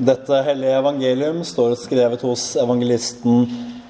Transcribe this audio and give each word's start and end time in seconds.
Dette 0.00 0.32
hellige 0.46 0.78
evangelium 0.78 1.42
står 1.44 1.74
skrevet 1.76 2.22
hos 2.24 2.54
evangelisten 2.56 3.42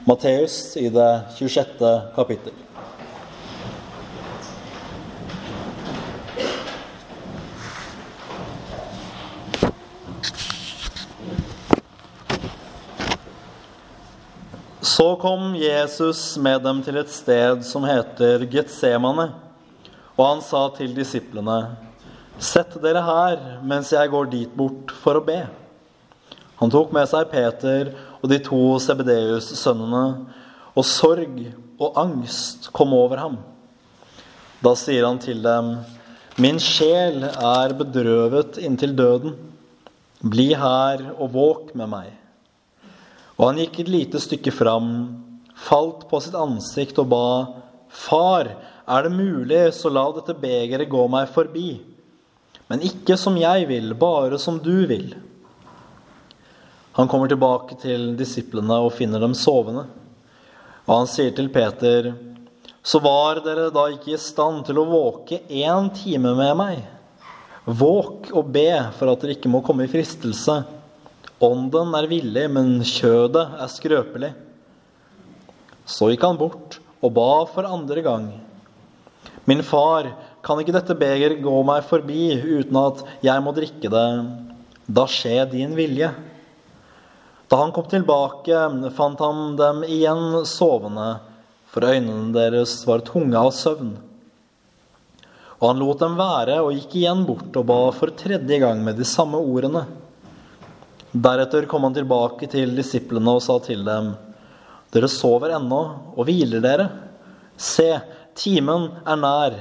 Matteus 0.09 0.73
i 0.75 0.89
det 0.91 1.11
26. 1.37 1.91
kapittel. 2.17 2.57
Så 14.83 15.15
kom 15.23 15.55
Jesus 15.55 16.35
med 16.43 16.67
dem 16.67 16.83
til 16.83 16.99
et 16.99 17.15
sted 17.15 17.63
som 17.71 17.87
heter 17.87 18.49
Getsemane, 18.51 19.31
og 20.19 20.27
han 20.27 20.43
sa 20.43 20.67
til 20.75 20.91
disiplene, 20.99 21.61
Sett 22.41 22.75
dere 22.83 23.07
her 23.07 23.49
mens 23.63 23.95
jeg 23.95 24.11
går 24.11 24.31
dit 24.35 24.59
bort 24.59 24.91
for 25.05 25.23
å 25.23 25.27
be. 25.31 25.45
Han 26.61 26.73
tok 26.73 26.93
med 26.93 27.09
seg 27.09 27.31
Peter 27.33 27.95
og 28.21 28.29
de 28.29 28.37
to 28.45 28.61
Sebedeus-sønnene, 28.85 30.05
og 30.77 30.87
sorg 30.87 31.39
og 31.81 31.97
angst 31.99 32.69
kom 32.77 32.93
over 32.95 33.23
ham. 33.23 33.39
Da 34.61 34.75
sier 34.77 35.07
han 35.09 35.21
til 35.23 35.41
dem, 35.45 35.79
Min 36.41 36.61
sjel 36.63 37.25
er 37.27 37.73
bedrøvet 37.77 38.61
inntil 38.65 38.93
døden. 38.97 39.35
Bli 40.21 40.51
her 40.57 41.03
og 41.17 41.33
våk 41.35 41.73
med 41.77 41.91
meg. 41.91 42.13
Og 43.37 43.49
han 43.49 43.61
gikk 43.61 43.81
et 43.83 43.91
lite 43.93 44.21
stykke 44.21 44.53
fram, 44.53 44.91
falt 45.57 46.07
på 46.09 46.21
sitt 46.23 46.37
ansikt 46.37 47.01
og 47.03 47.09
ba, 47.13 47.27
Far, 47.91 48.53
er 48.87 49.07
det 49.07 49.11
mulig, 49.13 49.63
så 49.75 49.91
la 49.91 50.05
dette 50.15 50.37
begeret 50.39 50.89
gå 50.93 51.07
meg 51.11 51.29
forbi. 51.35 51.81
Men 52.71 52.85
ikke 52.87 53.17
som 53.19 53.35
jeg 53.41 53.67
vil, 53.67 53.91
bare 53.99 54.39
som 54.39 54.61
du 54.63 54.87
vil. 54.87 55.11
Han 56.99 57.09
kommer 57.09 57.31
tilbake 57.31 57.77
til 57.81 58.15
disiplene 58.19 58.81
og 58.83 58.95
finner 58.97 59.23
dem 59.23 59.35
sovende. 59.39 59.87
Og 60.89 60.95
han 61.03 61.11
sier 61.11 61.35
til 61.37 61.51
Peter, 61.53 62.15
Så 62.83 62.97
var 62.99 63.43
dere 63.45 63.69
da 63.71 63.83
ikke 63.93 64.15
i 64.15 64.19
stand 64.19 64.65
til 64.65 64.79
å 64.81 64.87
våke 64.89 65.43
én 65.53 65.91
time 65.93 66.33
med 66.35 66.55
meg? 66.57 66.79
Våk 67.67 68.31
og 68.33 68.49
be 68.55 68.73
for 68.97 69.13
at 69.13 69.21
dere 69.21 69.37
ikke 69.37 69.51
må 69.53 69.61
komme 69.61 69.85
i 69.85 69.91
fristelse. 69.93 70.63
Ånden 71.45 71.93
er 71.97 72.09
villig, 72.09 72.47
men 72.49 72.81
kjødet 72.81 73.45
er 73.61 73.69
skrøpelig. 73.69 74.33
Så 75.85 76.09
gikk 76.09 76.25
han 76.25 76.41
bort 76.41 76.79
og 77.05 77.13
ba 77.17 77.45
for 77.53 77.69
andre 77.69 78.03
gang. 78.05 78.27
Min 79.45 79.63
far, 79.63 80.09
kan 80.41 80.61
ikke 80.61 80.73
dette 80.73 80.97
beger 80.97 81.37
gå 81.45 81.55
meg 81.69 81.85
forbi 81.85 82.33
uten 82.41 82.77
at 82.81 83.05
jeg 83.25 83.45
må 83.45 83.53
drikke 83.53 83.93
det? 83.93 84.09
Da 84.89 85.05
skjer 85.05 85.45
din 85.53 85.77
vilje. 85.77 86.09
Da 87.51 87.57
han 87.57 87.73
kom 87.75 87.89
tilbake, 87.91 88.59
fant 88.95 89.19
han 89.19 89.57
dem 89.59 89.83
igjen 89.83 90.45
sovende, 90.47 91.17
for 91.67 91.83
øynene 91.83 92.31
deres 92.35 92.77
var 92.87 93.03
tunge 93.03 93.35
av 93.35 93.51
søvn. 93.55 93.97
Og 95.59 95.65
han 95.67 95.83
lot 95.83 95.99
dem 95.99 96.15
være 96.19 96.61
og 96.63 96.77
gikk 96.77 96.95
igjen 97.03 97.25
bort 97.27 97.59
og 97.59 97.67
ba 97.67 97.81
for 97.97 98.15
tredje 98.15 98.61
gang 98.63 98.85
med 98.87 99.03
de 99.03 99.09
samme 99.09 99.43
ordene. 99.43 99.83
Deretter 101.11 101.67
kom 101.67 101.89
han 101.89 101.99
tilbake 101.99 102.47
til 102.55 102.71
disiplene 102.79 103.35
og 103.35 103.43
sa 103.43 103.59
til 103.67 103.83
dem.: 103.85 104.15
Dere 104.95 105.11
sover 105.11 105.59
ennå 105.59 105.83
og 106.15 106.23
hviler 106.31 106.63
dere. 106.63 106.87
Se, 107.59 107.91
timen 108.39 108.93
er 109.03 109.19
nær, 109.19 109.61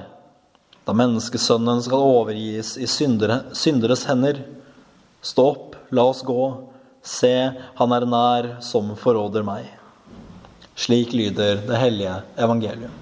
da 0.85 0.93
menneskesønnen 0.93 1.81
skal 1.81 2.05
overgis 2.05 2.75
i 2.77 2.85
syndere, 2.85 3.47
synderes 3.51 4.05
hender. 4.05 4.45
Stå 5.25 5.51
opp, 5.55 5.75
la 5.89 6.05
oss 6.13 6.21
gå. 6.21 6.68
Se, 7.03 7.33
han 7.79 7.93
er 7.95 8.05
nær 8.09 8.49
som 8.63 8.91
forråder 8.99 9.45
meg. 9.47 9.67
Slik 10.79 11.13
lyder 11.15 11.61
det 11.67 11.79
hellige 11.79 12.15
evangelium. 12.39 12.95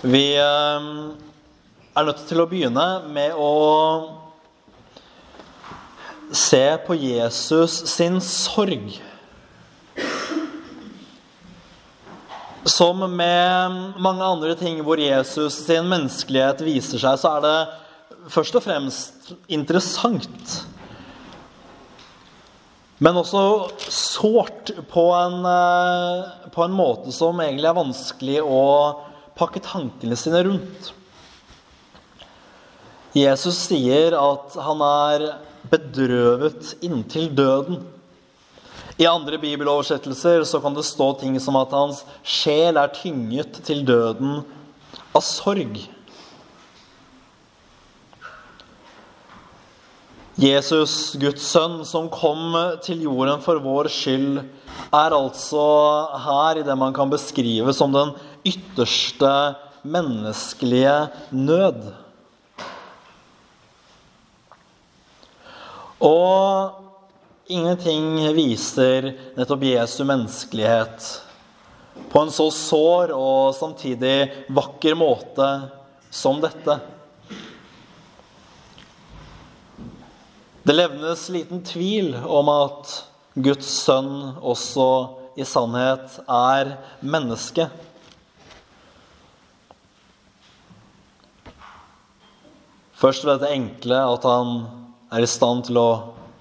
Vi 0.00 0.24
eh, 0.40 0.88
er 1.96 2.06
nødt 2.08 2.24
til 2.28 2.40
å 2.40 2.48
begynne 2.48 2.86
med 3.12 3.36
å 3.36 3.50
se 6.32 6.64
på 6.86 6.96
Jesus 6.96 7.82
sin 7.90 8.20
sorg. 8.24 8.94
Som 12.64 13.02
med 13.16 13.76
mange 14.00 14.24
andre 14.24 14.54
ting 14.56 14.80
hvor 14.84 15.00
Jesus 15.00 15.62
sin 15.66 15.88
menneskelighet 15.90 16.64
viser 16.64 17.02
seg, 17.02 17.20
så 17.20 17.36
er 17.36 17.44
det 17.44 17.56
først 18.32 18.56
og 18.56 18.64
fremst 18.64 19.32
interessant. 19.48 20.60
Men 23.00 23.16
også 23.16 23.42
sårt 23.88 24.74
på 24.90 25.06
en, 25.16 25.38
eh, 25.48 26.50
på 26.52 26.64
en 26.64 26.74
måte 26.76 27.12
som 27.16 27.38
egentlig 27.40 27.70
er 27.70 27.78
vanskelig 27.78 28.40
å 28.44 28.64
pakke 29.38 29.62
tankene 29.64 30.18
sine 30.20 30.42
rundt. 30.44 30.90
Jesus 33.16 33.56
sier 33.56 34.14
at 34.14 34.52
han 34.60 34.84
er 34.84 35.24
bedrøvet 35.72 36.74
inntil 36.84 37.30
døden. 37.34 37.80
I 39.00 39.08
andre 39.08 39.38
bibeloversettelser 39.40 40.44
så 40.44 40.60
kan 40.60 40.76
det 40.76 40.84
stå 40.84 41.08
ting 41.22 41.38
som 41.40 41.56
at 41.56 41.72
hans 41.72 42.04
sjel 42.20 42.76
er 42.76 42.92
tynget 42.92 43.62
til 43.64 43.80
døden 43.88 44.42
av 45.16 45.24
sorg. 45.24 45.80
Jesus, 50.38 51.16
Guds 51.18 51.42
sønn, 51.42 51.80
som 51.84 52.06
kom 52.12 52.54
til 52.84 53.02
jorden 53.02 53.40
for 53.42 53.58
vår 53.64 53.88
skyld, 53.90 54.44
er 54.94 55.14
altså 55.16 55.64
her 56.24 56.60
i 56.60 56.66
det 56.66 56.76
man 56.78 56.94
kan 56.94 57.10
beskrive 57.10 57.74
som 57.74 57.90
den 57.94 58.12
ytterste 58.46 59.32
menneskelige 59.82 60.94
nød. 61.34 61.90
Og 66.00 66.78
ingenting 67.50 68.22
viser 68.36 69.10
nettopp 69.36 69.66
Jesu 69.66 70.04
menneskelighet 70.08 71.10
på 72.10 72.22
en 72.22 72.32
så 72.32 72.46
sår 72.54 73.12
og 73.18 73.52
samtidig 73.58 74.46
vakker 74.48 74.96
måte 74.96 75.50
som 76.14 76.40
dette. 76.40 76.78
Det 80.62 80.74
levnes 80.76 81.28
liten 81.32 81.62
tvil 81.64 82.12
om 82.28 82.48
at 82.52 82.90
Guds 83.32 83.68
sønn 83.80 84.36
også 84.44 84.88
i 85.40 85.44
sannhet 85.48 86.18
er 86.28 86.74
menneske. 87.00 87.64
Først 93.00 93.24
ved 93.24 93.38
dette 93.38 93.54
enkle 93.56 94.02
at 94.04 94.28
han 94.28 94.50
er 95.08 95.24
i 95.24 95.32
stand 95.32 95.64
til 95.70 95.80
å 95.80 95.90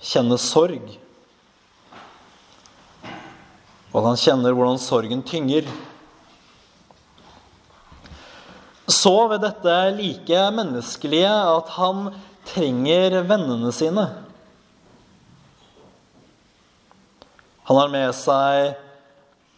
kjenne 0.04 0.36
sorg. 0.36 0.84
Og 3.94 4.02
at 4.02 4.10
han 4.10 4.20
kjenner 4.20 4.52
hvordan 4.58 4.82
sorgen 4.84 5.24
tynger. 5.24 5.70
Så 8.92 9.16
ved 9.32 9.48
dette 9.48 9.78
like 9.96 10.50
menneskelige 10.60 11.32
at 11.32 11.72
han 11.80 12.10
trenger 12.50 13.22
vennene 13.30 13.72
sine. 13.76 14.06
Han 17.70 17.78
har 17.78 17.92
med 17.94 18.16
seg 18.18 18.74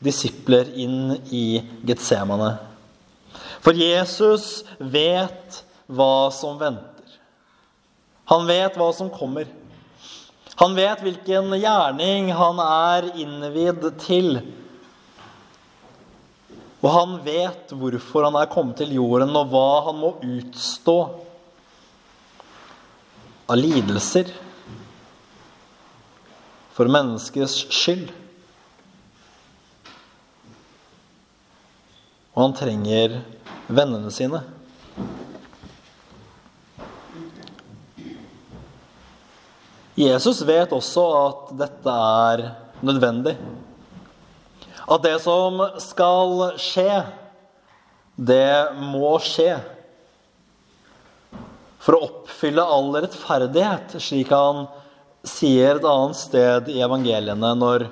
disipler 0.03 0.67
inn 0.75 1.13
i 1.31 1.61
Getsemane. 1.87 2.57
For 3.61 3.77
Jesus 3.77 4.65
vet 4.79 5.61
hva 5.87 6.31
som 6.33 6.57
venter. 6.59 7.17
Han 8.31 8.47
vet 8.49 8.75
hva 8.79 8.89
som 8.95 9.11
kommer. 9.13 9.47
Han 10.59 10.75
vet 10.75 11.03
hvilken 11.05 11.53
gjerning 11.55 12.31
han 12.35 12.59
er 12.63 13.07
innvidd 13.21 13.87
til. 14.03 14.41
Og 16.81 16.89
han 16.91 17.17
vet 17.23 17.71
hvorfor 17.77 18.27
han 18.27 18.37
er 18.41 18.49
kommet 18.51 18.81
til 18.81 18.95
jorden, 18.97 19.35
og 19.37 19.51
hva 19.53 19.67
han 19.87 19.99
må 20.01 20.15
utstå 20.19 20.97
av 23.51 23.59
lidelser 23.59 24.29
for 26.71 26.87
menneskets 26.87 27.57
skyld. 27.75 28.07
Og 32.31 32.45
han 32.45 32.55
trenger 32.55 33.17
vennene 33.67 34.11
sine. 34.15 34.39
Jesus 39.99 40.39
vet 40.47 40.71
også 40.71 41.03
at 41.19 41.51
dette 41.59 41.97
er 42.23 42.45
nødvendig. 42.79 43.35
At 44.87 45.03
det 45.03 45.17
som 45.27 45.59
skal 45.83 46.55
skje, 46.55 47.03
det 48.15 48.71
må 48.79 49.17
skje. 49.27 49.59
For 51.81 51.97
å 51.97 52.05
oppfylle 52.05 52.61
all 52.61 52.91
rettferdighet, 53.01 53.97
slik 54.01 54.29
han 54.33 54.67
sier 55.25 55.79
et 55.79 55.87
annet 55.87 56.17
sted 56.17 56.69
i 56.73 56.81
evangeliene 56.85 57.51
når 57.57 57.87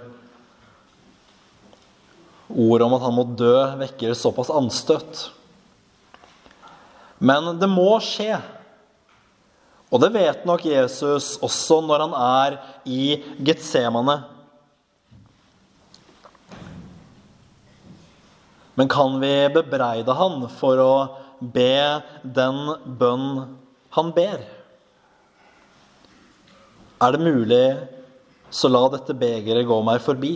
ordet 2.49 2.85
om 2.85 2.95
at 2.97 3.03
han 3.05 3.17
må 3.17 3.25
dø, 3.37 3.57
vekker 3.81 4.15
såpass 4.17 4.49
anstøt. 4.53 5.27
Men 7.19 7.57
det 7.59 7.69
må 7.69 7.91
skje. 8.01 8.39
Og 9.89 10.01
det 10.01 10.11
vet 10.13 10.45
nok 10.45 10.65
Jesus 10.69 11.35
også 11.45 11.79
når 11.85 12.05
han 12.05 12.17
er 12.17 12.57
i 12.85 13.03
Getsemane. 13.41 14.19
Men 18.77 18.89
kan 18.89 19.17
vi 19.19 19.33
bebreide 19.51 20.13
han 20.15 20.45
for 20.55 20.79
å 20.79 20.93
be 21.39 21.99
den 22.23 22.61
bønn 22.99 23.25
han 23.95 24.11
ber? 24.15 24.43
Er 26.99 27.15
det 27.15 27.23
mulig, 27.23 27.65
så 28.51 28.69
la 28.69 28.83
dette 28.93 29.15
begeret 29.17 29.67
gå 29.67 29.81
meg 29.85 30.01
forbi. 30.03 30.35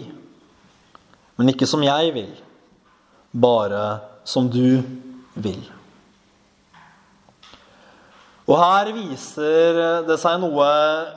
Men 1.37 1.51
ikke 1.51 1.67
som 1.69 1.83
jeg 1.83 2.13
vil, 2.15 2.33
bare 3.33 3.83
som 4.25 4.47
du 4.49 4.81
vil. 5.33 5.63
Og 8.43 8.57
her 8.59 8.91
viser 8.95 9.79
det 10.07 10.17
seg 10.19 10.41
noe 10.43 10.67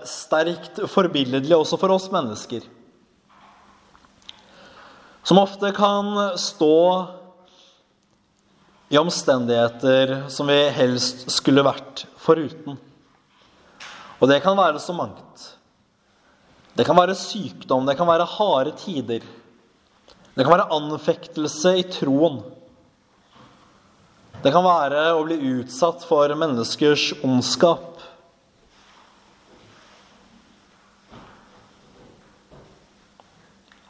sterkt 0.07 0.79
forbilledlig 0.91 1.57
også 1.57 1.79
for 1.81 1.95
oss 1.97 2.07
mennesker. 2.13 2.63
Som 5.27 5.41
ofte 5.43 5.73
kan 5.75 6.13
stå 6.39 6.77
i 8.89 8.99
omstendigheter 8.99 10.29
som 10.31 10.47
vi 10.47 10.59
helst 10.71 11.27
skulle 11.33 11.65
vært 11.67 12.05
foruten. 12.23 12.77
Og 14.17 14.31
det 14.31 14.41
kan 14.45 14.57
være 14.59 14.81
så 14.81 14.95
mangt. 14.97 15.53
Det 16.77 16.85
kan 16.87 16.97
være 16.99 17.17
sykdom, 17.19 17.87
det 17.89 17.97
kan 17.99 18.09
være 18.09 18.29
harde 18.37 18.75
tider. 18.79 19.25
Det 20.37 20.45
kan 20.45 20.53
være 20.53 20.69
anfektelse 20.77 21.73
i 21.81 21.87
troen. 21.89 22.43
Det 24.45 24.53
kan 24.53 24.65
være 24.65 25.09
å 25.17 25.25
bli 25.25 25.39
utsatt 25.57 26.05
for 26.07 26.31
menneskers 26.39 27.09
ondskap. 27.25 27.97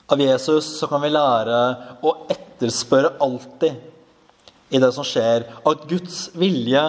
Av 0.07 0.23
Jesus 0.23 0.71
så 0.79 0.87
kan 0.87 1.03
vi 1.03 1.11
lære 1.11 1.59
å 2.07 2.15
etterspørre 2.31 3.17
alltid 3.21 3.96
i 4.71 4.81
det 4.83 4.91
som 4.95 5.07
skjer, 5.07 5.47
at 5.67 5.85
Guds 5.91 6.31
vilje 6.35 6.83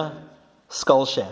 skal 0.68 1.04
skje. 1.08 1.26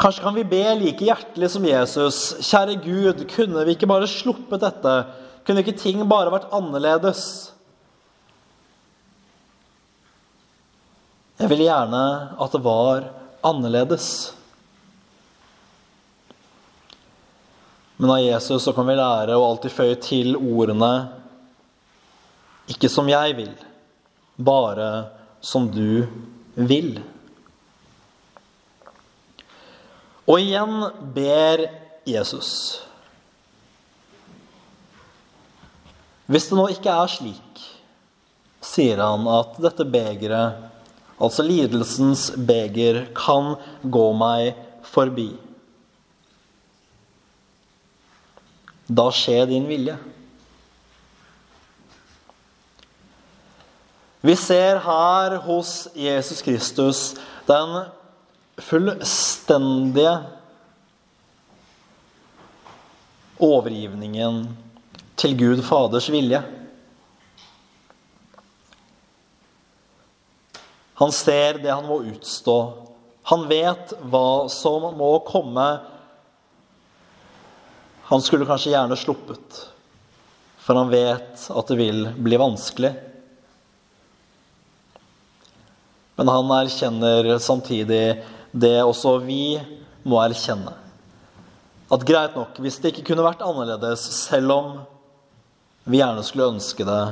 Kanskje 0.00 0.24
kan 0.24 0.36
vi 0.36 0.44
be 0.44 0.62
like 0.76 1.06
hjertelig 1.06 1.48
som 1.54 1.64
Jesus. 1.64 2.20
Kjære 2.44 2.76
Gud, 2.84 3.24
kunne 3.30 3.64
vi 3.64 3.76
ikke 3.76 3.88
bare 3.88 4.10
sluppet 4.10 4.62
dette? 4.62 4.94
Kunne 5.46 5.62
ikke 5.64 5.76
ting 5.80 6.02
bare 6.10 6.32
vært 6.34 6.50
annerledes? 6.54 7.24
Jeg 11.40 11.50
vil 11.50 11.64
gjerne 11.66 12.04
at 12.40 12.54
det 12.54 12.62
var 12.64 13.08
annerledes. 13.44 14.08
Men 17.96 18.10
av 18.10 18.22
Jesus 18.22 18.64
så 18.66 18.74
kan 18.74 18.88
vi 18.88 18.98
lære 18.98 19.36
å 19.38 19.46
alltid 19.46 19.72
føye 19.72 19.98
til 20.02 20.34
ordene 20.36 20.92
Ikke 22.70 22.88
som 22.88 23.08
jeg 23.10 23.36
vil, 23.36 23.52
bare 24.36 24.88
som 25.44 25.68
du 25.68 26.06
vil. 26.54 26.96
Og 30.24 30.40
igjen 30.40 30.86
ber 31.16 31.66
Jesus. 32.08 32.50
Hvis 36.24 36.48
det 36.48 36.56
nå 36.56 36.68
ikke 36.72 36.92
er 36.92 37.10
slik, 37.12 37.64
sier 38.64 39.02
han 39.04 39.26
at 39.28 39.58
dette 39.60 39.84
begeret 39.84 40.70
altså 41.22 41.44
lidelsens 41.44 42.30
beger, 42.36 43.04
kan 43.16 43.54
gå 43.82 44.06
meg 44.16 44.54
forbi. 44.88 45.28
Da 48.88 49.08
skjer 49.14 49.46
din 49.48 49.68
vilje. 49.68 49.96
Vi 54.24 54.36
ser 54.36 54.78
her 54.80 55.36
hos 55.44 55.88
Jesus 55.92 56.42
Kristus 56.42 57.00
den 57.44 57.74
fullstendige 58.56 60.14
overgivningen 63.36 64.46
til 65.20 65.36
Gud 65.36 65.60
Faders 65.68 66.08
vilje. 66.08 66.40
Han 71.04 71.12
ser 71.12 71.60
det 71.60 71.74
han 71.74 71.84
må 71.84 72.00
utstå. 72.08 72.58
Han 73.28 73.44
vet 73.52 73.92
hva 74.08 74.48
som 74.48 74.88
må 74.96 75.18
komme. 75.28 75.70
Han 78.08 78.24
skulle 78.24 78.48
kanskje 78.48 78.72
gjerne 78.72 78.96
sluppet, 78.96 79.66
for 80.64 80.80
han 80.80 80.88
vet 80.96 81.50
at 81.52 81.68
det 81.68 81.84
vil 81.84 82.06
bli 82.16 82.40
vanskelig. 82.40 82.96
Men 86.14 86.30
han 86.30 86.52
erkjenner 86.54 87.32
samtidig 87.42 88.22
det 88.54 88.76
også 88.84 89.16
vi 89.24 89.56
må 90.06 90.20
erkjenne. 90.22 90.74
At 91.92 92.06
greit 92.06 92.36
nok, 92.38 92.56
hvis 92.62 92.78
det 92.80 92.92
ikke 92.92 93.10
kunne 93.10 93.26
vært 93.26 93.42
annerledes, 93.44 94.04
selv 94.28 94.54
om 94.54 94.70
vi 95.84 96.00
gjerne 96.00 96.22
skulle 96.24 96.52
ønske 96.54 96.86
det, 96.86 97.02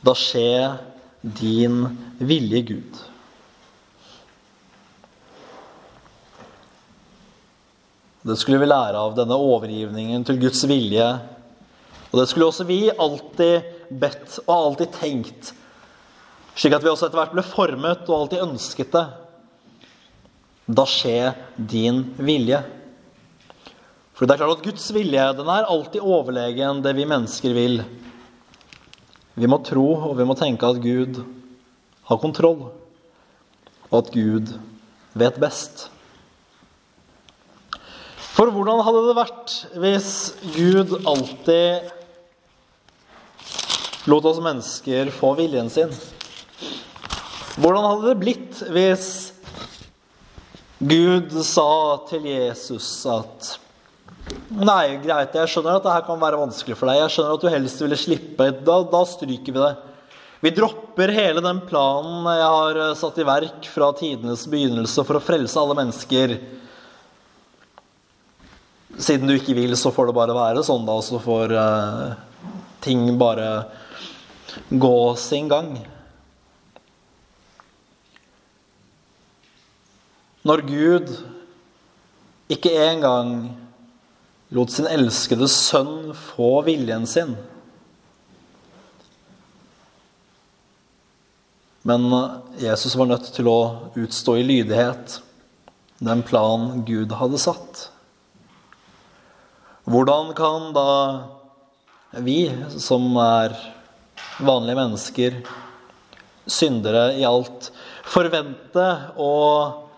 da 0.00 0.14
skjer 0.16 0.80
din 1.20 1.84
vilje, 2.18 2.62
Gud. 2.72 3.00
Det 8.24 8.36
skulle 8.36 8.60
vi 8.60 8.68
lære 8.68 9.00
av 9.00 9.14
denne 9.16 9.36
overgivningen 9.36 10.24
til 10.28 10.40
Guds 10.42 10.64
vilje. 10.68 11.06
Og 12.10 12.18
det 12.20 12.26
skulle 12.28 12.50
også 12.50 12.66
vi 12.68 12.82
alltid 12.90 13.68
bedt 14.00 14.40
og 14.46 14.54
alltid 14.56 14.92
tenkt, 14.96 15.52
slik 16.56 16.74
at 16.76 16.84
vi 16.84 16.90
også 16.90 17.08
etter 17.08 17.20
hvert 17.20 17.34
ble 17.36 17.44
formet 17.46 18.06
og 18.08 18.16
alltid 18.16 18.44
ønsket 18.44 18.92
det. 18.94 19.06
Da 20.70 20.84
skjer 20.86 21.34
din 21.56 22.04
vilje. 22.18 22.60
For 24.14 24.28
det 24.28 24.34
er 24.34 24.42
klart 24.42 24.58
at 24.58 24.66
Guds 24.66 24.90
vilje 24.92 25.22
den 25.38 25.48
er 25.48 25.68
alltid 25.70 26.04
overlegen 26.04 26.82
det 26.84 26.92
vi 26.98 27.08
mennesker 27.08 27.54
vil. 27.56 27.80
Vi 29.40 29.48
må 29.48 29.60
tro 29.64 29.86
og 30.10 30.18
vi 30.18 30.26
må 30.28 30.36
tenke 30.36 30.68
at 30.68 30.82
Gud 30.82 31.22
har 32.10 32.18
kontroll, 32.20 32.66
og 33.88 33.96
at 33.96 34.10
Gud 34.12 34.50
vet 35.14 35.40
best. 35.40 35.86
For 38.34 38.50
hvordan 38.52 38.82
hadde 38.86 39.02
det 39.06 39.16
vært 39.18 39.54
hvis 39.82 40.10
Gud 40.54 40.94
alltid 41.08 41.90
lot 44.10 44.26
oss 44.30 44.40
mennesker 44.42 45.10
få 45.14 45.34
viljen 45.38 45.70
sin? 45.72 45.90
Hvordan 47.60 47.84
hadde 47.84 48.08
det 48.08 48.20
blitt 48.22 48.62
hvis 48.72 49.08
Gud 50.80 51.34
sa 51.44 51.72
til 52.08 52.24
Jesus 52.30 52.88
at 53.10 53.56
Nei, 54.50 54.96
greit, 55.02 55.34
jeg 55.34 55.50
skjønner 55.50 55.76
at 55.78 55.84
det 55.84 55.92
her 55.92 56.04
kan 56.06 56.18
være 56.20 56.38
vanskelig 56.38 56.76
for 56.78 56.86
deg. 56.86 57.00
Jeg 57.00 57.12
skjønner 57.14 57.34
at 57.34 57.42
du 57.42 57.48
helst 57.50 57.80
ville 57.82 57.98
slippe. 57.98 58.46
Da, 58.66 58.76
da 58.86 59.00
stryker 59.08 59.54
vi 59.54 59.58
det. 59.58 59.70
Vi 60.40 60.52
dropper 60.54 61.12
hele 61.12 61.42
den 61.44 61.60
planen 61.68 62.28
jeg 62.30 62.46
har 62.46 62.80
eh, 62.80 62.94
satt 62.96 63.18
i 63.20 63.26
verk 63.28 63.66
fra 63.68 63.90
tidenes 63.98 64.46
begynnelse 64.48 65.04
for 65.04 65.18
å 65.18 65.22
frelse 65.24 65.58
alle 65.60 65.76
mennesker. 65.76 66.36
Siden 68.96 69.28
du 69.28 69.34
ikke 69.36 69.56
vil, 69.58 69.76
så 69.76 69.92
får 69.94 70.10
det 70.10 70.16
bare 70.16 70.36
være 70.36 70.64
sånn, 70.66 70.86
da. 70.88 70.96
Så 71.04 71.20
får 71.22 71.54
uh, 71.54 72.14
ting 72.84 73.04
bare 73.20 73.50
gå 74.70 74.96
sin 75.20 75.50
gang. 75.50 75.74
Når 80.46 80.62
Gud 80.64 81.10
ikke 82.50 82.72
engang 82.80 83.32
lot 84.56 84.72
sin 84.72 84.88
elskede 84.90 85.46
sønn 85.52 86.14
få 86.16 86.62
viljen 86.66 87.04
sin. 87.06 87.34
Men 91.86 92.08
Jesus 92.60 92.96
var 92.98 93.08
nødt 93.08 93.28
til 93.34 93.48
å 93.48 93.60
utstå 94.00 94.36
i 94.40 94.46
lydighet 94.46 95.20
den 96.00 96.24
plan 96.24 96.82
Gud 96.88 97.12
hadde 97.16 97.40
satt. 97.40 97.86
Hvordan 99.90 100.32
kan 100.36 100.70
da 100.76 100.90
vi, 102.24 102.48
som 102.80 103.12
er 103.20 103.54
vanlige 104.40 104.78
mennesker, 104.78 105.38
syndere 106.50 107.10
i 107.20 107.24
alt, 107.28 107.70
forvente 108.08 108.86
og 109.20 109.89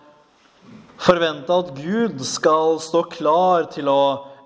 forvente 1.03 1.55
at 1.55 1.73
Gud 1.77 2.21
skal 2.27 2.79
stå 2.83 3.05
klar 3.11 3.67
til 3.73 3.91
å 3.91 4.03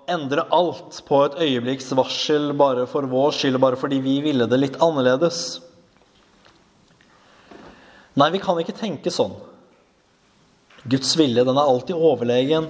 endre 0.09 0.45
alt 0.55 1.01
på 1.07 1.19
et 1.25 1.37
øyeblikks 1.43 1.91
varsel 1.97 2.53
bare 2.57 2.87
for 2.89 3.07
vår 3.11 3.35
skyld, 3.35 3.59
bare 3.61 3.79
fordi 3.79 3.99
vi 4.01 4.19
ville 4.25 4.47
det 4.49 4.59
litt 4.61 4.79
annerledes. 4.83 5.59
Nei, 8.17 8.31
vi 8.33 8.41
kan 8.41 8.57
ikke 8.57 8.75
tenke 8.77 9.13
sånn. 9.13 9.35
Guds 10.87 11.11
vilje 11.19 11.43
den 11.45 11.59
er 11.59 11.69
alltid 11.69 11.99
overlegen. 11.99 12.69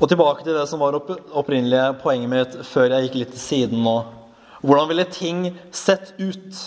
Og 0.00 0.08
tilbake 0.08 0.46
til 0.46 0.56
det 0.56 0.64
som 0.70 0.80
var 0.80 0.96
opprinnelige 0.96 1.98
poenget 2.00 2.32
mitt 2.32 2.56
før 2.64 2.94
jeg 2.94 3.08
gikk 3.08 3.18
litt 3.20 3.34
til 3.34 3.42
siden 3.42 3.84
nå. 3.84 3.98
Hvordan 4.62 4.88
ville 4.88 5.08
ting 5.12 5.44
sett 5.76 6.14
ut 6.20 6.64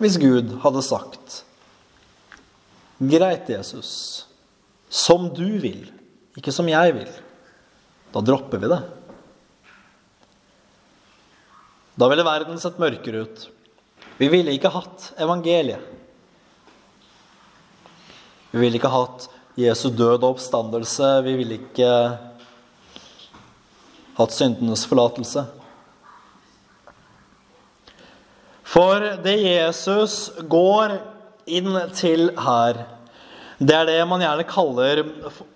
hvis 0.00 0.16
Gud 0.20 0.56
hadde 0.62 0.80
sagt 0.84 1.42
Greit, 3.00 3.48
Jesus. 3.48 4.29
Som 4.90 5.28
du 5.34 5.46
vil, 5.62 5.84
ikke 6.36 6.52
som 6.52 6.68
jeg 6.68 6.94
vil. 6.96 7.10
Da 8.10 8.22
dropper 8.26 8.58
vi 8.58 8.70
det. 8.72 8.80
Da 11.94 12.08
ville 12.10 12.26
verden 12.26 12.58
sett 12.58 12.80
mørkere 12.80 13.22
ut. 13.22 13.46
Vi 14.18 14.28
ville 14.32 14.52
ikke 14.56 14.72
hatt 14.74 15.12
evangeliet. 15.20 15.80
Vi 18.50 18.58
ville 18.58 18.80
ikke 18.80 18.90
hatt 18.90 19.28
Jesu 19.60 19.88
død 19.94 20.18
og 20.24 20.34
oppstandelse. 20.34 21.12
Vi 21.26 21.36
ville 21.38 21.60
ikke 21.60 21.92
hatt 24.18 24.34
syndenes 24.34 24.82
forlatelse. 24.90 25.46
For 28.70 29.06
det 29.24 29.36
Jesus 29.42 30.30
går 30.50 30.98
inn 31.50 31.74
til 31.98 32.30
her, 32.38 32.84
det 33.60 33.74
er 33.76 33.88
det 33.90 33.98
man 34.08 34.22
gjerne 34.24 34.46
kaller 34.48 35.02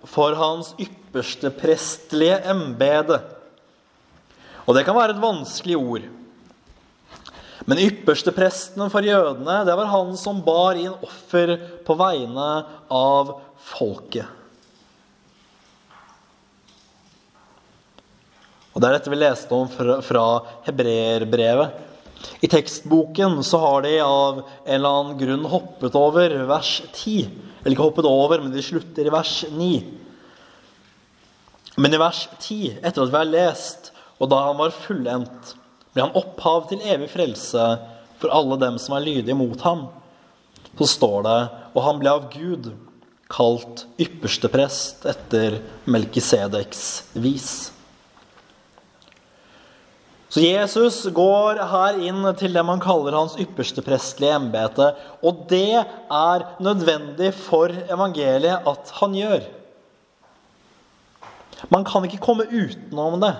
for 0.05 0.35
hans 0.37 0.75
ypperste 0.77 1.49
prestelige 1.57 2.37
embete. 2.51 3.17
Og 4.65 4.77
det 4.77 4.83
kan 4.85 4.97
være 4.97 5.15
et 5.15 5.23
vanskelig 5.23 5.77
ord. 5.79 6.05
Men 7.65 7.81
ypperste 7.81 8.29
presten 8.35 8.83
for 8.93 9.05
jødene, 9.05 9.63
det 9.65 9.73
var 9.77 9.89
han 9.89 10.13
som 10.21 10.43
bar 10.45 10.77
inn 10.77 10.93
offer 10.93 11.55
på 11.85 11.95
vegne 11.97 12.49
av 12.93 13.39
folket. 13.71 14.29
Og 18.75 18.81
Det 18.83 18.89
er 18.89 18.97
dette 18.97 19.09
vi 19.13 19.17
leste 19.17 19.55
om 19.55 19.69
fra 20.03 20.27
hebreerbrevet. 20.67 21.81
I 22.43 22.49
tekstboken 22.51 23.39
så 23.45 23.57
har 23.63 23.85
de 23.85 23.93
av 24.03 24.41
en 24.43 24.73
eller 24.75 24.89
annen 24.99 25.17
grunn 25.17 25.45
hoppet 25.49 25.95
over 25.97 26.33
vers 26.49 26.81
10. 26.91 27.29
Eller 27.65 27.73
ikke 27.73 28.05
det 28.05 28.11
over, 28.11 28.43
men 28.43 28.53
det 28.53 28.63
slutter 28.63 29.07
i 29.07 29.13
vers 29.13 29.33
9. 29.49 29.69
Men 31.81 31.97
i 31.97 31.99
vers 31.99 32.21
10, 32.37 32.77
etter 32.85 33.03
at 33.03 33.11
vi 33.11 33.19
har 33.19 33.27
lest, 33.27 33.91
og 34.21 34.29
da 34.31 34.45
han 34.45 34.59
var 34.61 34.75
fullendt, 34.85 35.55
ble 35.91 36.05
han 36.05 36.15
opphav 36.15 36.69
til 36.69 36.83
evig 36.85 37.09
frelse 37.11 37.65
for 38.21 38.31
alle 38.35 38.59
dem 38.61 38.77
som 38.79 38.95
er 38.95 39.03
lydige 39.03 39.35
mot 39.37 39.59
ham. 39.65 39.87
Så 40.77 40.87
står 40.93 41.25
det 41.25 41.39
og 41.75 41.83
han 41.83 41.99
ble 41.99 42.11
av 42.11 42.27
Gud 42.31 42.71
kalt 43.31 43.85
ypperste 43.99 44.49
prest 44.51 45.05
etter 45.09 45.59
Melkisedeks 45.89 46.83
vis. 47.19 47.74
Så 50.29 50.41
Jesus 50.41 51.03
går 51.13 51.59
her 51.69 51.99
inn 52.01 52.25
til 52.39 52.55
det 52.55 52.63
man 52.65 52.81
kaller 52.83 53.15
hans 53.15 53.35
ypperste 53.39 53.83
prestelige 53.85 54.35
embete. 54.39 54.89
Og 55.21 55.45
det 55.51 55.77
er 55.77 56.47
nødvendig 56.63 57.31
for 57.37 57.69
evangeliet 57.69 58.65
at 58.67 58.93
han 58.99 59.15
gjør. 59.15 59.45
Man 61.71 61.85
kan 61.87 62.05
ikke 62.05 62.21
komme 62.21 62.47
utenom 62.49 63.19
det. 63.21 63.35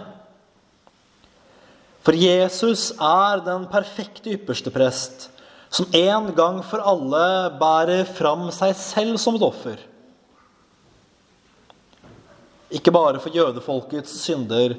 For 2.06 2.14
Jesus 2.14 2.92
er 3.02 3.42
den 3.42 3.66
perfekte 3.72 4.36
ypperste 4.38 4.70
prest, 4.70 5.30
som 5.74 5.90
en 5.90 6.30
gang 6.38 6.60
for 6.64 6.84
alle 6.86 7.50
bærer 7.58 8.06
fram 8.06 8.46
seg 8.54 8.76
selv 8.78 9.18
som 9.22 9.40
et 9.40 9.46
offer. 9.46 9.80
Ikke 12.70 12.94
bare 12.94 13.20
for 13.22 13.34
jødefolkets 13.34 14.20
synder, 14.22 14.78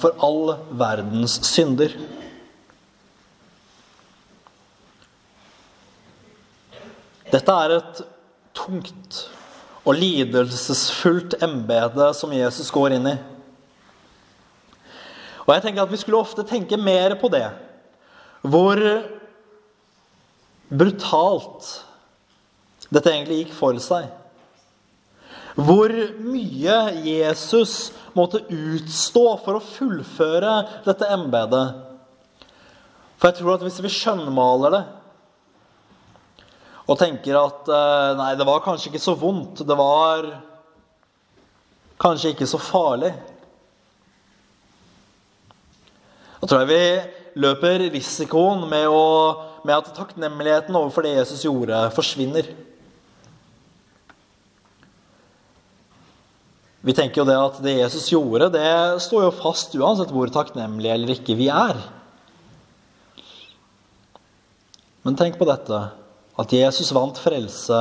for 0.00 0.14
all 0.20 0.56
verdens 0.76 1.38
synder. 1.48 1.94
Dette 7.30 7.56
er 7.64 7.76
et 7.78 8.02
tungt 8.56 9.20
og 9.86 9.94
lidelsesfullt 9.96 11.38
embete 11.42 12.10
som 12.18 12.32
Jesus 12.34 12.70
går 12.74 12.96
inn 12.98 13.08
i. 13.12 13.16
Og 15.46 15.54
jeg 15.54 15.64
tenker 15.64 15.82
at 15.82 15.92
Vi 15.92 15.98
skulle 16.02 16.20
ofte 16.20 16.44
tenke 16.46 16.76
mer 16.76 17.16
på 17.18 17.30
det. 17.32 17.46
Hvor 18.42 18.78
brutalt 20.70 21.70
dette 22.90 23.10
egentlig 23.10 23.44
gikk 23.44 23.54
for 23.56 23.78
seg. 23.82 24.06
Hvor 25.58 25.92
mye 26.22 26.76
Jesus 27.04 27.90
måtte 28.14 28.42
utstå 28.46 29.24
for 29.44 29.58
å 29.58 29.64
fullføre 29.64 30.54
dette 30.86 31.08
embetet. 31.10 31.80
For 33.20 33.30
jeg 33.30 33.40
tror 33.40 33.56
at 33.56 33.64
hvis 33.66 33.80
vi 33.84 33.92
skjønnmaler 33.92 34.76
det 34.76 34.86
og 36.90 36.98
tenker 36.98 37.36
at 37.38 37.68
eh, 37.70 38.12
nei, 38.18 38.30
det 38.34 38.46
var 38.48 38.64
kanskje 38.64 38.88
ikke 38.90 39.02
så 39.02 39.12
vondt, 39.14 39.60
det 39.62 39.76
var 39.78 40.26
kanskje 42.02 42.32
ikke 42.32 42.48
så 42.50 42.58
farlig 42.58 43.12
Da 46.40 46.48
tror 46.48 46.64
jeg 46.64 46.70
vi 46.70 47.40
løper 47.44 47.84
risikoen 47.92 48.64
med, 48.70 48.88
å, 48.88 49.60
med 49.68 49.74
at 49.76 49.90
takknemligheten 49.92 50.74
overfor 50.74 51.04
det 51.04 51.12
Jesus 51.18 51.44
gjorde, 51.44 51.82
forsvinner. 51.92 52.48
Vi 56.80 56.94
tenker 56.96 57.20
jo 57.20 57.28
det 57.28 57.36
at 57.36 57.58
det 57.60 57.76
Jesus 57.76 58.08
gjorde, 58.08 58.48
det 58.54 59.00
står 59.04 59.26
jo 59.26 59.38
fast 59.42 59.74
uansett 59.76 60.12
hvor 60.14 60.30
takknemlige 60.32 60.94
eller 60.96 61.12
ikke 61.12 61.36
vi 61.36 61.50
er. 61.52 61.76
Men 65.04 65.16
tenk 65.16 65.36
på 65.40 65.48
dette 65.48 65.80
at 66.40 66.54
Jesus 66.56 66.92
vant 66.96 67.20
frelse 67.20 67.80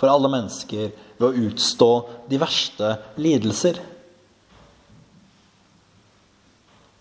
for 0.00 0.08
alle 0.08 0.30
mennesker 0.32 0.88
ved 1.20 1.26
å 1.28 1.48
utstå 1.48 1.90
de 2.30 2.40
verste 2.40 2.94
lidelser. 3.20 3.76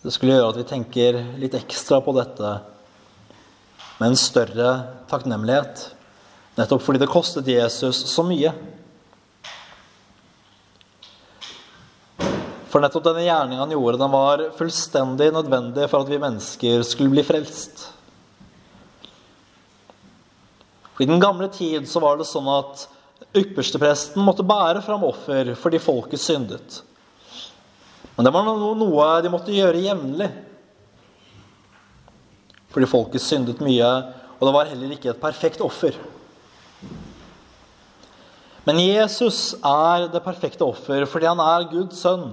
Det 0.02 0.12
skulle 0.12 0.36
gjøre 0.36 0.52
at 0.52 0.60
vi 0.60 0.68
tenker 0.68 1.22
litt 1.40 1.56
ekstra 1.56 2.02
på 2.04 2.14
dette 2.18 2.58
med 4.02 4.10
en 4.10 4.20
større 4.20 4.70
takknemlighet. 5.12 5.88
Nettopp 6.58 6.84
fordi 6.84 7.00
det 7.04 7.12
kostet 7.12 7.52
Jesus 7.54 8.04
så 8.12 8.26
mye. 8.28 8.52
For 12.82 12.88
nettopp 12.88 13.04
denne 13.12 13.22
gjerningen 13.28 13.60
han 13.62 13.74
gjorde, 13.76 13.98
den 14.02 14.10
var 14.10 14.42
fullstendig 14.58 15.28
nødvendig 15.36 15.84
for 15.92 16.02
at 16.02 16.08
vi 16.10 16.18
mennesker 16.18 16.82
skulle 16.82 17.14
bli 17.14 17.22
frelst. 17.22 17.84
I 20.98 21.06
den 21.06 21.22
gamle 21.22 21.52
tid 21.54 21.86
så 21.86 22.02
var 22.02 22.18
det 22.18 22.26
sånn 22.26 22.50
at 22.50 22.88
ypperstepresten 23.38 24.26
måtte 24.26 24.48
bære 24.50 24.82
fram 24.82 25.06
offer 25.06 25.54
fordi 25.62 25.78
folket 25.78 26.26
syndet. 26.26 26.82
Men 28.16 28.26
det 28.26 28.34
var 28.34 28.50
noe 28.50 29.14
de 29.22 29.36
måtte 29.38 29.54
gjøre 29.54 29.86
jevnlig. 29.86 30.34
Fordi 32.74 32.90
folket 32.90 33.22
syndet 33.22 33.62
mye, 33.62 33.94
og 34.40 34.48
det 34.48 34.58
var 34.58 34.74
heller 34.74 34.98
ikke 34.98 35.14
et 35.14 35.22
perfekt 35.22 35.62
offer. 35.62 36.02
Men 38.66 38.82
Jesus 38.82 39.52
er 39.62 40.10
det 40.10 40.26
perfekte 40.26 40.66
offer 40.66 41.06
fordi 41.06 41.30
han 41.30 41.46
er 41.46 41.70
Guds 41.70 42.02
sønn. 42.02 42.32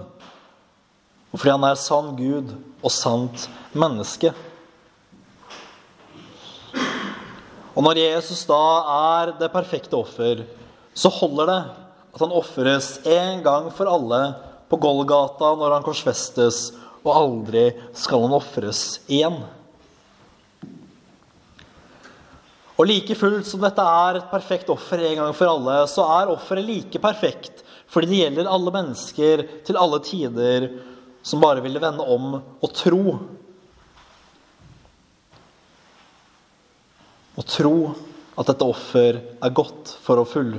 Og 1.28 1.40
fordi 1.40 1.52
han 1.52 1.66
er 1.68 1.80
sann 1.80 2.14
Gud 2.16 2.54
og 2.80 2.92
sant 2.94 3.49
menneske. 3.76 4.32
Og 7.76 7.85
når 7.85 8.00
Jesus 8.00 8.42
da 8.49 8.62
er 8.94 9.35
det 9.38 9.52
perfekte 9.52 9.99
offer, 9.99 10.42
så 10.99 11.12
holder 11.14 11.50
det 11.50 11.61
at 12.16 12.25
han 12.25 12.35
ofres 12.35 12.97
en 13.06 13.44
gang 13.44 13.68
for 13.75 13.90
alle 13.90 14.23
på 14.68 14.80
Golgata 14.82 15.52
når 15.54 15.76
han 15.76 15.87
korsfestes, 15.87 16.73
og 17.04 17.14
aldri 17.14 17.68
skal 17.97 18.25
han 18.25 18.35
ofres 18.37 18.99
igjen. 19.06 19.38
Og 22.78 22.87
like 22.87 23.14
fullt 23.18 23.47
som 23.47 23.62
dette 23.62 23.82
er 23.82 24.18
et 24.18 24.28
perfekt 24.30 24.68
offer 24.70 25.00
en 25.02 25.23
gang 25.23 25.32
for 25.35 25.50
alle, 25.50 25.80
så 25.90 26.04
er 26.18 26.35
offeret 26.35 26.66
like 26.66 27.02
perfekt 27.02 27.64
fordi 27.88 28.11
det 28.11 28.18
gjelder 28.20 28.50
alle 28.52 28.73
mennesker 28.75 29.42
til 29.64 29.78
alle 29.80 29.99
tider 30.04 30.66
som 31.28 31.40
bare 31.40 31.61
ville 31.61 31.80
vende 31.82 32.04
om 32.08 32.38
og 32.38 32.70
tro. 32.73 33.02
Og 37.37 37.44
tro 37.44 37.75
at 38.38 38.49
dette 38.49 38.68
offer 38.68 39.18
er 39.20 39.52
godt 39.52 39.92
for 40.00 40.23
å, 40.23 40.25
full, 40.25 40.54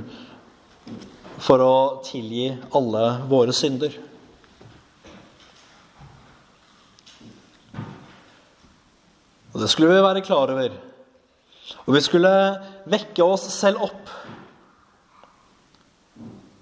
for 1.42 1.64
å 1.64 1.74
tilgi 2.06 2.52
alle 2.76 3.02
våre 3.32 3.56
synder. 3.56 3.96
Og 9.50 9.58
det 9.58 9.72
skulle 9.72 9.90
vi 9.90 10.06
være 10.06 10.22
klar 10.22 10.54
over. 10.54 10.78
Og 11.88 11.96
vi 11.96 12.04
skulle 12.06 12.30
vekke 12.94 13.26
oss 13.26 13.48
selv 13.56 13.82
opp. 13.88 14.14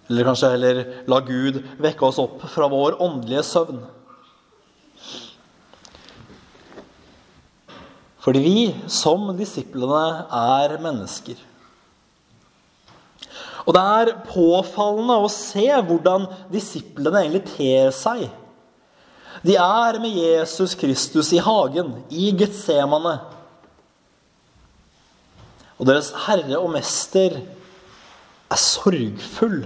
Eller 0.08 0.24
kanskje 0.24 0.54
heller 0.54 0.82
la 1.12 1.20
Gud 1.20 1.60
vekke 1.76 2.08
oss 2.08 2.22
opp 2.22 2.40
fra 2.48 2.72
vår 2.72 2.96
åndelige 3.04 3.44
søvn. 3.44 3.84
Fordi 8.28 8.40
vi, 8.44 8.62
som 8.92 9.30
disiplene, 9.38 10.26
er 10.28 10.74
mennesker. 10.84 11.38
Og 13.64 13.72
det 13.72 13.80
er 13.80 14.10
påfallende 14.26 15.14
å 15.16 15.30
se 15.32 15.64
hvordan 15.64 16.26
disiplene 16.52 17.22
egentlig 17.22 17.40
ter 17.54 17.88
seg. 17.96 18.26
De 19.40 19.54
er 19.56 19.96
med 20.02 20.12
Jesus 20.12 20.74
Kristus 20.76 21.30
i 21.32 21.40
hagen, 21.40 21.94
i 22.12 22.26
Getsemane. 22.36 23.14
Og 25.80 25.88
deres 25.88 26.10
herre 26.26 26.58
og 26.60 26.68
mester 26.74 27.38
er 27.40 28.60
sorgfull. 28.60 29.62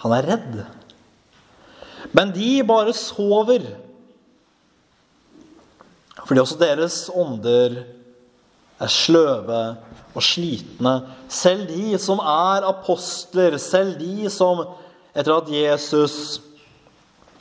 Han 0.00 0.16
er 0.16 0.30
redd. 0.32 0.56
Men 2.16 2.32
de 2.32 2.54
bare 2.64 2.96
sover. 2.96 3.68
Fordi 6.28 6.42
også 6.42 6.58
deres 6.60 6.96
ånder 7.16 7.78
er 8.78 8.90
sløve 8.92 9.62
og 10.12 10.24
slitne. 10.24 10.98
Selv 11.32 11.64
de 11.70 11.96
som 12.00 12.20
er 12.20 12.66
apostler, 12.68 13.56
selv 13.62 13.96
de 14.00 14.28
som 14.32 14.60
etter 15.16 15.34
at 15.34 15.48
Jesus 15.52 16.38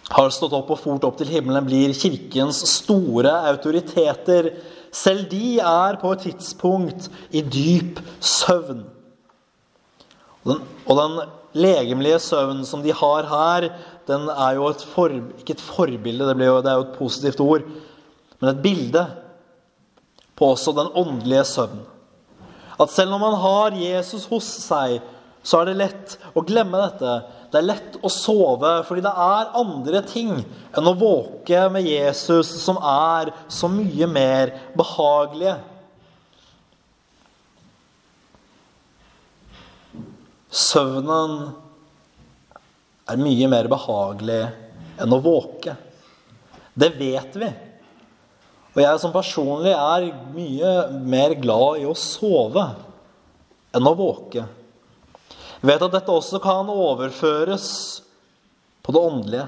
har 0.07 0.31
stått 0.31 0.55
opp 0.55 0.71
og 0.71 0.79
fort 0.79 1.03
opp 1.03 1.17
til 1.19 1.29
himmelen, 1.33 1.65
blir 1.67 1.91
kirkens 1.97 2.61
store 2.71 3.33
autoriteter. 3.51 4.53
Selv 4.95 5.27
de 5.29 5.57
er 5.59 5.99
på 5.99 6.13
et 6.15 6.29
tidspunkt 6.29 7.09
i 7.35 7.43
dyp 7.43 7.99
søvn. 8.23 8.85
Og 10.45 10.53
den, 10.53 10.63
og 10.87 11.01
den 11.01 11.19
legemlige 11.59 12.21
søvnen 12.23 12.63
som 12.65 12.85
de 12.85 12.95
har 12.95 13.27
her, 13.27 13.67
den 14.07 14.29
er 14.31 14.55
jo 14.55 14.69
et 14.71 14.87
for, 14.93 15.11
ikke 15.11 15.57
et 15.57 15.63
forbilde, 15.63 16.29
det, 16.31 16.47
jo, 16.47 16.61
det 16.63 16.71
er 16.71 16.79
jo 16.79 16.85
et 16.87 16.95
positivt 16.95 17.43
ord, 17.43 17.67
men 18.39 18.51
et 18.51 18.63
bilde 18.63 19.03
på 20.37 20.51
også 20.53 20.73
den 20.77 20.91
åndelige 20.93 21.45
søvn. 21.49 21.79
At 22.77 22.93
selv 22.93 23.09
når 23.13 23.21
man 23.23 23.37
har 23.41 23.77
Jesus 23.79 24.27
hos 24.29 24.47
seg, 24.67 24.99
så 25.47 25.61
er 25.61 25.69
det 25.69 25.77
lett 25.79 26.17
å 26.37 26.43
glemme 26.45 26.79
dette. 26.81 27.13
Det 27.49 27.59
er 27.61 27.69
lett 27.69 27.95
å 28.03 28.11
sove 28.11 28.73
fordi 28.85 29.05
det 29.05 29.13
er 29.23 29.53
andre 29.57 30.01
ting 30.05 30.33
enn 30.37 30.89
å 30.89 30.97
våke 30.99 31.63
med 31.73 31.87
Jesus 31.87 32.51
som 32.61 32.77
er 32.83 33.31
så 33.47 33.69
mye 33.71 34.09
mer 34.11 34.51
behagelige. 34.77 35.55
Søvnen 40.51 41.37
er 43.07 43.21
mye 43.21 43.47
mer 43.51 43.69
behagelig 43.71 44.41
enn 44.99 45.15
å 45.15 45.23
våke. 45.23 45.77
Det 46.77 46.91
vet 46.99 47.39
vi. 47.39 47.49
Og 48.77 48.83
jeg 48.83 49.01
som 49.01 49.13
personlig 49.13 49.71
er 49.73 50.11
mye 50.35 50.71
mer 51.09 51.33
glad 51.41 51.79
i 51.81 51.87
å 51.89 51.95
sove 51.97 52.61
enn 53.73 53.89
å 53.89 53.93
våke. 53.97 54.43
Jeg 55.57 55.65
vet 55.65 55.85
at 55.87 55.95
dette 55.95 56.13
også 56.13 56.37
kan 56.43 56.69
overføres 56.69 57.65
på 58.85 58.93
det 58.93 59.01
åndelige. 59.01 59.47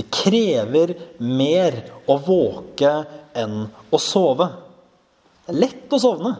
Det 0.00 0.06
krever 0.08 0.94
mer 1.20 1.76
å 2.08 2.16
våke 2.24 2.94
enn 3.36 3.66
å 3.92 4.00
sove. 4.00 4.48
Det 5.44 5.52
er 5.52 5.60
lett 5.60 5.92
å 5.92 6.00
sovne. 6.00 6.32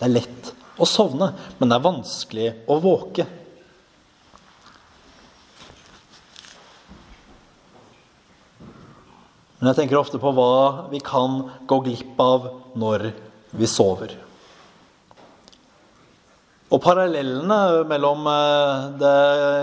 Det 0.00 0.08
er 0.08 0.16
lett 0.16 0.50
å 0.82 0.86
sovne, 0.86 1.30
men 1.62 1.70
det 1.70 1.78
er 1.78 1.86
vanskelig 1.86 2.50
å 2.66 2.82
våke. 2.82 3.30
Men 9.58 9.72
jeg 9.72 9.80
tenker 9.80 9.98
ofte 9.98 10.20
på 10.22 10.30
hva 10.34 10.88
vi 10.92 11.00
kan 11.02 11.40
gå 11.66 11.80
glipp 11.86 12.20
av 12.22 12.48
når 12.78 13.10
vi 13.58 13.68
sover. 13.70 14.14
Og 16.68 16.82
parallellene 16.84 17.86
mellom 17.88 18.26
eh, 18.28 18.86
det 19.00 19.18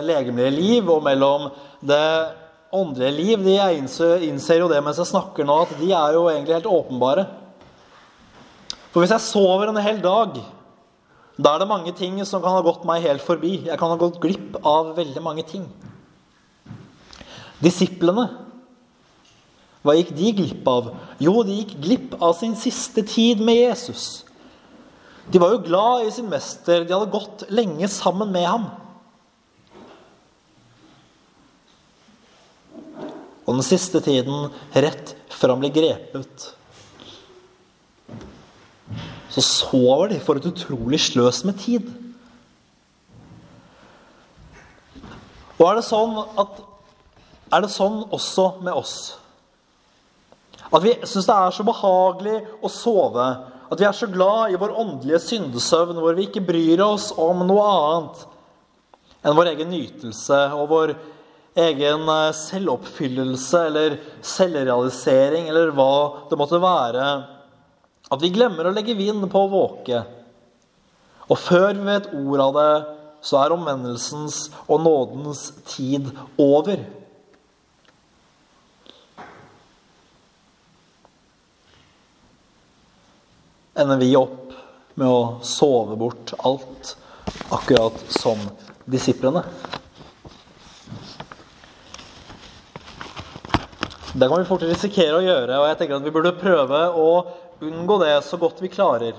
legemlige 0.08 0.54
liv 0.56 0.90
og 0.90 1.04
mellom 1.06 1.48
det 1.86 2.08
åndelige 2.76 3.14
liv, 3.14 3.46
de 3.46 3.56
innser 4.28 4.60
jo 4.60 4.70
det 4.72 4.82
mens 4.84 5.00
jeg 5.00 5.12
snakker 5.14 5.48
nå, 5.48 5.60
at 5.64 5.76
de 5.80 5.92
er 5.94 6.18
jo 6.18 6.26
egentlig 6.32 6.58
helt 6.58 6.72
åpenbare. 6.72 7.28
For 8.90 9.04
hvis 9.04 9.14
jeg 9.14 9.28
sover 9.28 9.70
en 9.70 9.80
hel 9.86 10.02
dag, 10.04 10.42
da 11.36 11.54
er 11.54 11.62
det 11.62 11.70
mange 11.70 11.94
ting 11.96 12.18
som 12.26 12.42
kan 12.44 12.56
ha 12.56 12.64
gått 12.66 12.88
meg 12.88 13.04
helt 13.04 13.24
forbi. 13.24 13.58
Jeg 13.68 13.80
kan 13.80 13.92
ha 13.92 14.00
gått 14.00 14.22
glipp 14.24 14.56
av 14.64 14.94
veldig 14.98 15.24
mange 15.24 15.44
ting. 15.48 15.66
Disiplene, 17.64 18.30
hva 19.86 19.94
gikk 20.00 20.16
de 20.18 20.32
glipp 20.34 20.70
av? 20.70 20.90
Jo, 21.22 21.44
de 21.46 21.60
gikk 21.60 21.76
glipp 21.84 22.16
av 22.18 22.34
sin 22.40 22.56
siste 22.58 23.04
tid 23.06 23.44
med 23.46 23.60
Jesus. 23.60 24.24
De 25.30 25.42
var 25.42 25.54
jo 25.54 25.62
glad 25.66 26.08
i 26.08 26.14
sin 26.14 26.30
mester. 26.30 26.82
De 26.86 26.94
hadde 26.94 27.14
gått 27.14 27.46
lenge 27.54 27.90
sammen 27.94 28.34
med 28.34 28.48
ham. 28.50 28.66
Og 33.46 33.54
den 33.54 33.66
siste 33.66 34.02
tiden, 34.02 34.50
rett 34.74 35.14
før 35.30 35.54
han 35.54 35.62
ble 35.62 35.70
grepet, 35.74 36.48
så 39.30 39.44
sover 39.44 40.16
de 40.16 40.18
for 40.24 40.40
et 40.40 40.48
utrolig 40.50 41.02
sløs 41.04 41.44
med 41.46 41.60
tid. 41.62 41.92
Og 45.60 45.68
er 45.70 45.78
det 45.78 45.86
sånn 45.88 46.18
at 46.42 46.64
Er 47.54 47.62
det 47.62 47.70
sånn 47.70 48.00
også 48.12 48.48
med 48.66 48.74
oss? 48.74 48.96
At 50.76 50.84
vi 50.84 50.96
syns 51.08 51.28
det 51.30 51.36
er 51.36 51.54
så 51.56 51.66
behagelig 51.68 52.40
å 52.60 52.72
sove 52.72 53.28
at 53.66 53.82
vi 53.82 53.88
er 53.88 53.96
så 53.98 54.08
glad 54.12 54.54
i 54.54 54.60
vår 54.62 54.76
åndelige 54.78 55.22
syndesøvn, 55.24 55.98
hvor 55.98 56.14
vi 56.18 56.28
ikke 56.28 56.44
bryr 56.46 56.84
oss 56.86 57.10
om 57.18 57.42
noe 57.48 57.66
annet 57.66 58.26
enn 59.26 59.38
vår 59.38 59.54
egen 59.56 59.72
nytelse 59.74 60.42
og 60.54 60.68
vår 60.70 60.94
egen 61.66 62.04
eh, 62.12 62.34
selvoppfyllelse 62.36 63.62
eller 63.72 63.96
selvrealisering 64.26 65.48
eller 65.50 65.72
hva 65.74 66.28
det 66.30 66.38
måtte 66.38 66.62
være. 66.62 67.08
At 68.12 68.22
vi 68.22 68.34
glemmer 68.36 68.70
å 68.70 68.76
legge 68.76 68.98
vind 68.98 69.26
på 69.32 69.46
å 69.46 69.50
våke. 69.50 70.04
Og 71.26 71.40
før 71.42 71.72
vi 71.74 71.88
vet 71.88 72.12
ordet 72.14 72.46
av 72.46 72.60
det, 72.60 72.74
så 73.26 73.40
er 73.42 73.56
omvendelsens 73.56 74.44
og 74.68 74.84
nådens 74.86 75.48
tid 75.72 76.12
over. 76.38 76.84
Ender 83.76 83.98
vi 84.00 84.16
opp 84.16 84.54
med 84.96 85.08
å 85.12 85.40
sove 85.44 85.98
bort 86.00 86.32
alt, 86.48 86.96
akkurat 87.52 87.98
som 88.08 88.40
disiplene. 88.88 89.44
Det 94.16 94.30
kan 94.32 94.40
vi 94.40 94.48
fort 94.48 94.64
risikere 94.64 95.18
å 95.18 95.26
gjøre, 95.26 95.58
og 95.60 95.68
jeg 95.68 95.80
tenker 95.82 95.98
at 95.98 96.06
vi 96.06 96.14
burde 96.16 96.38
prøve 96.40 96.86
å 96.96 97.10
unngå 97.66 97.98
det 98.00 98.14
så 98.24 98.40
godt 98.40 98.62
vi 98.64 98.72
klarer. 98.72 99.18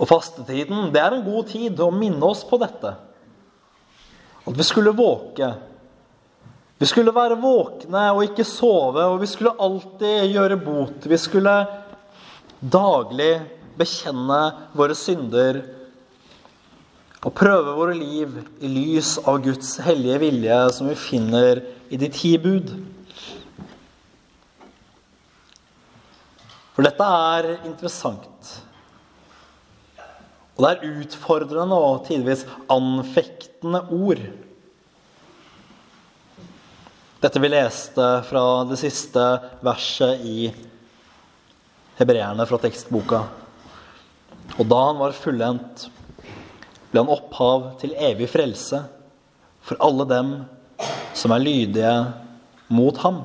Og 0.00 0.08
fastetiden 0.08 0.88
det 0.94 1.02
er 1.02 1.18
en 1.18 1.26
god 1.26 1.52
tid 1.52 1.80
å 1.84 1.92
minne 1.92 2.24
oss 2.24 2.40
på 2.48 2.56
dette. 2.62 2.94
At 4.44 4.56
vi 4.56 4.64
skulle 4.64 4.96
våke. 4.96 5.52
Vi 6.80 6.88
skulle 6.88 7.12
være 7.14 7.36
våkne 7.40 8.08
og 8.16 8.24
ikke 8.24 8.48
sove, 8.48 9.04
og 9.12 9.20
vi 9.20 9.28
skulle 9.28 9.54
alltid 9.60 10.32
gjøre 10.32 10.58
bot. 10.64 11.04
Vi 11.04 11.20
skulle 11.20 11.54
daglig 12.64 13.42
bekjenne 13.76 14.40
våre 14.76 14.96
synder 14.96 15.60
og 17.24 17.32
prøve 17.36 17.76
våre 17.76 17.94
liv 17.96 18.36
i 18.60 18.68
lys 18.68 19.14
av 19.24 19.40
Guds 19.44 19.78
hellige 19.84 20.20
vilje, 20.20 20.58
som 20.76 20.90
vi 20.90 20.96
finner 20.98 21.62
i 21.88 21.98
de 22.00 22.10
ti 22.12 22.34
bud. 22.40 22.68
For 26.74 26.84
dette 26.84 27.06
er 27.30 27.48
interessant. 27.64 28.50
Og 30.54 30.62
det 30.66 30.70
er 30.70 31.00
utfordrende 31.00 31.78
og 31.80 32.04
tidvis 32.06 32.44
anfektende 32.70 33.80
ord. 33.94 34.20
Dette 37.24 37.40
vi 37.40 37.50
leste 37.54 38.10
fra 38.28 38.44
det 38.68 38.76
siste 38.82 39.24
verset 39.64 40.28
i 40.28 40.38
hebreerne 41.98 42.46
fra 42.48 42.58
tekstboka. 42.62 43.22
Og 44.58 44.66
da 44.70 44.80
han 44.88 45.00
var 45.00 45.16
fullendt, 45.16 45.86
ble 46.90 47.02
han 47.02 47.10
opphav 47.10 47.72
til 47.80 47.94
evig 47.98 48.28
frelse 48.30 48.84
for 49.64 49.80
alle 49.82 50.06
dem 50.10 50.34
som 51.16 51.32
er 51.34 51.42
lydige 51.42 51.94
mot 52.74 52.98
ham. 53.02 53.24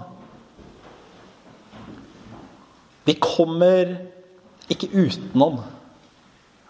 Vi 3.05 3.15
kommer 3.17 3.95
ikke 4.69 4.91
utenom 4.93 5.61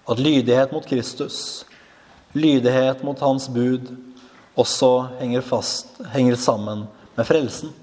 at 0.09 0.21
lydighet 0.23 0.71
mot 0.71 0.85
Kristus, 0.87 1.65
lydighet 2.33 3.03
mot 3.03 3.19
Hans 3.19 3.49
bud, 3.51 3.91
også 4.59 5.09
henger, 5.19 5.43
fast, 5.45 5.99
henger 6.13 6.35
sammen 6.39 6.85
med 7.15 7.27
frelsen. 7.27 7.73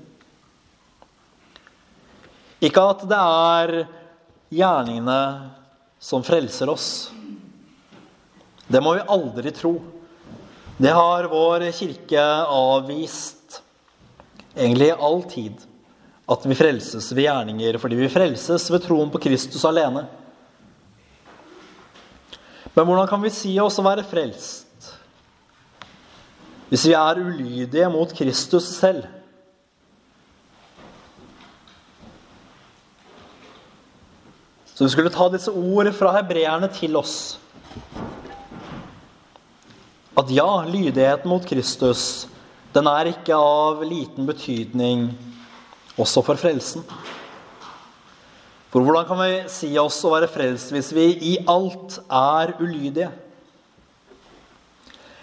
Ikke 2.65 2.81
at 2.81 3.05
det 3.05 3.19
er 3.21 3.85
gjerningene 4.49 5.51
som 5.99 6.25
frelser 6.25 6.69
oss. 6.69 7.11
Det 8.67 8.83
må 8.83 8.95
vi 8.97 9.07
aldri 9.07 9.53
tro. 9.55 9.77
Det 10.77 10.93
har 10.93 11.29
vår 11.31 11.71
kirke 11.73 12.23
avvist 12.53 13.63
egentlig 14.55 14.91
i 14.91 14.99
all 15.09 15.23
tid. 15.31 15.57
At 16.27 16.47
vi 16.47 16.59
frelses 16.59 17.13
ved 17.15 17.29
gjerninger 17.29 17.79
fordi 17.79 17.99
vi 18.01 18.11
frelses 18.11 18.67
ved 18.71 18.83
troen 18.85 19.13
på 19.13 19.23
Kristus 19.23 19.65
alene. 19.69 20.05
Men 22.75 22.85
hvordan 22.85 23.09
kan 23.09 23.23
vi 23.23 23.33
si 23.33 23.55
oss 23.63 23.79
å 23.81 23.87
være 23.87 24.05
frelst 24.05 24.65
hvis 26.67 26.83
vi 26.91 26.97
er 26.99 27.21
ulydige 27.23 27.87
mot 27.95 28.11
Kristus 28.11 28.67
selv? 28.75 29.07
Så 34.77 34.85
vi 34.85 34.93
skulle 34.93 35.12
ta 35.12 35.31
disse 35.33 35.49
ord 35.49 35.89
fra 35.97 36.11
hebreerne 36.19 36.69
til 36.69 36.99
oss. 37.01 37.39
At 40.21 40.29
ja, 40.33 40.51
lydigheten 40.69 41.31
mot 41.33 41.47
Kristus, 41.49 42.27
den 42.77 42.89
er 42.91 43.09
ikke 43.09 43.39
av 43.41 43.81
liten 43.89 44.29
betydning 44.29 45.07
også 45.97 46.21
for 46.27 46.37
frelsen. 46.37 46.85
For 48.69 48.85
hvordan 48.85 49.09
kan 49.09 49.23
vi 49.23 49.33
si 49.49 49.71
oss 49.81 50.03
å 50.05 50.12
være 50.12 50.29
frelst 50.29 50.75
hvis 50.75 50.93
vi 50.93 51.07
i 51.25 51.35
alt 51.49 51.97
er 52.12 52.53
ulydige? 52.61 53.09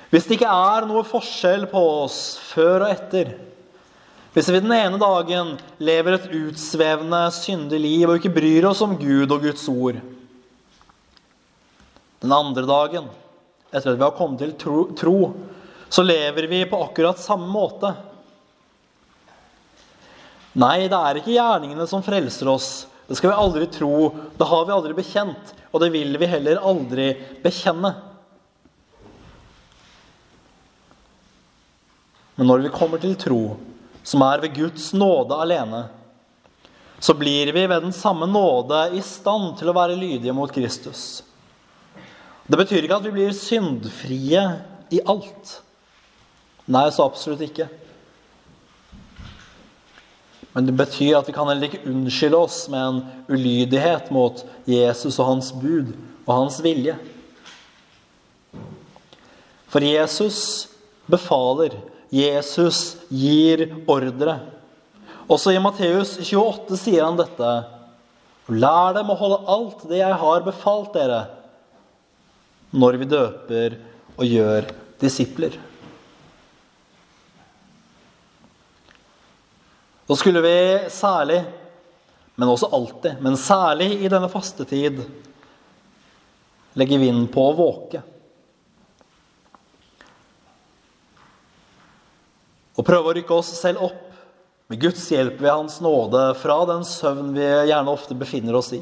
Hvis 0.10 0.26
det 0.26 0.40
ikke 0.40 0.50
er 0.50 0.90
noe 0.90 1.06
forskjell 1.06 1.68
på 1.70 1.82
oss 2.08 2.40
før 2.50 2.88
og 2.88 2.90
etter, 2.90 3.36
hvis 4.34 4.50
vi 4.50 4.62
den 4.64 4.74
ene 4.74 4.98
dagen 4.98 5.52
lever 5.78 6.16
et 6.18 6.32
utsvevende, 6.34 7.22
syndig 7.36 7.80
liv 7.84 8.08
og 8.08 8.18
ikke 8.18 8.34
bryr 8.34 8.66
oss 8.72 8.82
om 8.82 8.96
Gud 8.98 9.30
og 9.30 9.44
Guds 9.46 9.68
ord 9.70 10.00
Den 12.24 12.34
andre 12.34 12.64
dagen, 12.66 13.12
etter 13.70 13.92
at 13.92 14.00
vi 14.00 14.06
har 14.06 14.16
kommet 14.18 14.42
til 14.42 14.56
tro, 14.58 14.88
tro 14.98 15.18
så 15.94 16.02
lever 16.02 16.48
vi 16.50 16.64
på 16.66 16.80
akkurat 16.82 17.20
samme 17.22 17.46
måte. 17.52 17.92
Nei, 20.58 20.88
det 20.90 20.98
er 20.98 21.20
ikke 21.20 21.36
gjerningene 21.36 21.86
som 21.90 22.02
frelser 22.06 22.50
oss. 22.50 22.70
Det 23.06 23.20
skal 23.20 23.30
vi 23.30 23.42
aldri 23.44 23.68
tro. 23.70 24.08
Det 24.34 24.48
har 24.50 24.66
vi 24.66 24.74
aldri 24.74 24.96
bekjent, 24.98 25.52
og 25.70 25.84
det 25.84 25.92
vil 25.94 26.18
vi 26.18 26.30
heller 26.32 26.64
aldri 26.66 27.12
bekjenne. 27.44 27.92
Men 32.40 32.50
når 32.50 32.66
vi 32.66 32.74
kommer 32.74 33.02
til 33.04 33.14
tro, 33.22 33.42
som 34.04 34.24
er 34.26 34.42
ved 34.44 34.56
Guds 34.56 34.92
nåde 34.94 35.38
alene, 35.40 35.86
så 37.04 37.14
blir 37.14 37.52
vi 37.52 37.66
ved 37.68 37.84
den 37.84 37.94
samme 37.96 38.28
nåde 38.28 38.86
i 38.96 39.02
stand 39.04 39.58
til 39.60 39.72
å 39.72 39.76
være 39.76 40.00
lydige 40.00 40.36
mot 40.36 40.52
Kristus. 40.52 41.24
Det 42.48 42.60
betyr 42.60 42.84
ikke 42.84 43.00
at 43.00 43.08
vi 43.08 43.16
blir 43.16 43.36
syndfrie 43.36 44.44
i 44.92 45.00
alt. 45.08 45.58
Nei, 46.68 46.86
så 46.92 47.08
absolutt 47.08 47.44
ikke. 47.44 47.68
Men 50.54 50.68
det 50.68 50.76
betyr 50.78 51.18
at 51.18 51.28
vi 51.28 51.36
kan 51.36 51.50
heller 51.50 51.68
ikke 51.68 51.88
unnskylde 51.90 52.40
oss 52.46 52.60
med 52.72 52.84
en 52.84 53.00
ulydighet 53.32 54.12
mot 54.14 54.44
Jesus 54.70 55.18
og 55.18 55.32
hans 55.32 55.50
bud 55.56 55.96
og 56.28 56.34
hans 56.36 56.60
vilje. 56.64 56.96
For 59.74 59.82
Jesus 59.82 60.70
befaler 61.10 61.80
Jesus 62.14 63.00
gir 63.10 63.66
ordre. 63.90 64.38
Også 65.32 65.54
i 65.54 65.62
Matteus 65.62 66.20
28 66.20 66.78
sier 66.78 67.08
han 67.08 67.18
dette. 67.18 67.54
Lær 68.54 68.94
dem 68.98 69.10
å 69.10 69.18
holde 69.18 69.40
alt 69.50 69.86
det 69.90 70.02
jeg 70.02 70.20
har 70.22 70.46
befalt 70.46 70.94
dere, 70.94 71.24
når 72.76 73.00
vi 73.02 73.10
døper 73.10 73.78
og 74.14 74.26
gjør 74.28 74.70
disipler. 75.02 75.58
Da 80.04 80.18
skulle 80.20 80.44
vi 80.44 80.56
særlig, 80.92 81.40
men 82.36 82.52
også 82.52 82.70
alltid, 82.76 83.22
men 83.24 83.40
særlig 83.40 83.94
i 84.04 84.12
denne 84.12 84.30
fastetid, 84.30 85.00
legge 86.78 87.00
vind 87.02 87.30
på 87.34 87.48
å 87.48 87.56
våke. 87.58 88.04
Og 92.74 92.86
prøve 92.88 93.12
å 93.12 93.16
rykke 93.18 93.36
oss 93.36 93.52
selv 93.60 93.84
opp 93.86 94.02
med 94.72 94.82
Guds 94.82 95.06
hjelp 95.12 95.38
ved 95.42 95.52
Hans 95.52 95.80
nåde 95.84 96.32
fra 96.40 96.58
den 96.70 96.86
søvn 96.88 97.34
vi 97.36 97.46
gjerne 97.46 97.94
ofte 97.94 98.18
befinner 98.18 98.58
oss 98.58 98.72
i. 98.74 98.82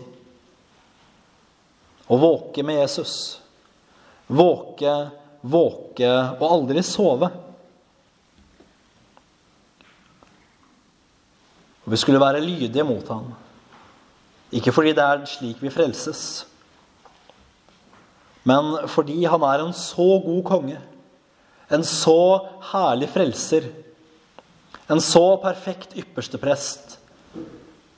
Å 2.12 2.20
våke 2.20 2.64
med 2.64 2.80
Jesus. 2.80 3.16
Våke, 4.32 4.94
våke 5.42 6.12
og 6.38 6.46
aldri 6.48 6.84
sove. 6.86 7.32
Og 11.82 11.92
vi 11.92 12.00
skulle 12.00 12.22
være 12.22 12.44
lydige 12.44 12.86
mot 12.88 13.08
ham. 13.12 13.34
Ikke 14.56 14.72
fordi 14.76 14.94
det 14.96 15.04
er 15.04 15.28
slik 15.28 15.60
vi 15.64 15.72
frelses, 15.72 16.46
men 18.44 18.74
fordi 18.90 19.22
han 19.30 19.44
er 19.46 19.62
en 19.64 19.76
så 19.78 20.08
god 20.24 20.42
konge 20.48 20.80
en 21.72 21.84
så 21.88 22.48
herlig 22.72 23.10
frelser. 23.14 23.70
En 24.92 25.02
så 25.02 25.38
perfekt 25.40 25.96
ypperste 25.98 26.40
prest. 26.42 26.98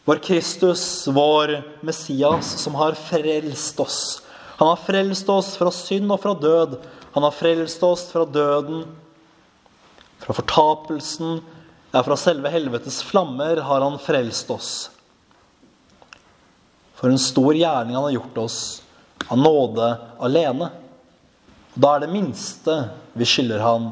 Vår 0.05 0.19
Kristus, 0.23 1.07
vår 1.07 1.55
Messias, 1.81 2.51
som 2.61 2.75
har 2.75 2.93
frelst 2.93 3.79
oss. 3.79 4.21
Han 4.59 4.67
har 4.67 4.81
frelst 4.85 5.29
oss 5.29 5.55
fra 5.57 5.71
synd 5.73 6.11
og 6.11 6.21
fra 6.21 6.35
død. 6.37 6.77
Han 7.15 7.25
har 7.25 7.33
frelst 7.33 7.83
oss 7.85 8.05
fra 8.11 8.25
døden, 8.25 8.85
fra 10.21 10.33
fortapelsen, 10.33 11.41
ja, 11.93 12.01
fra 12.03 12.17
selve 12.17 12.49
helvetes 12.49 13.03
flammer 13.05 13.59
har 13.61 13.83
han 13.85 13.99
frelst 14.01 14.49
oss. 14.49 14.69
For 16.97 17.11
en 17.11 17.21
stor 17.21 17.53
gjerning 17.53 17.95
han 17.95 18.07
har 18.07 18.15
gjort 18.15 18.39
oss, 18.45 18.57
av 19.27 19.37
nåde 19.37 19.89
alene. 20.19 20.71
Da 21.73 21.95
er 21.95 22.03
det 22.03 22.11
minste 22.13 22.75
vi 23.17 23.25
skylder 23.25 23.63
ham, 23.63 23.89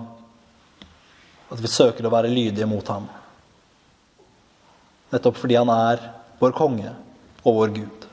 at 1.51 1.59
vi 1.61 1.69
søker 1.69 2.05
å 2.05 2.13
være 2.13 2.29
lydige 2.31 2.67
mot 2.69 2.87
ham. 2.93 3.07
Nettopp 5.11 5.41
fordi 5.41 5.57
han 5.57 5.71
er 5.73 6.05
vår 6.39 6.53
konge 6.55 6.93
og 7.41 7.57
vår 7.57 7.73
Gud. 7.81 8.07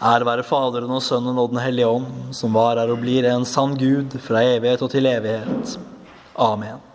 Ære 0.00 0.26
være 0.26 0.44
Faderen 0.48 0.92
og 0.96 1.02
Sønnen 1.04 1.38
og 1.38 1.52
Den 1.52 1.60
hellige 1.60 1.88
ånd, 1.88 2.34
som 2.36 2.54
var, 2.56 2.80
er 2.80 2.90
og 2.90 3.02
blir 3.02 3.26
en 3.28 3.44
sann 3.48 3.76
Gud 3.78 4.16
fra 4.24 4.42
evighet 4.56 4.82
og 4.82 4.90
til 4.92 5.08
evighet. 5.08 5.76
Amen. 6.40 6.89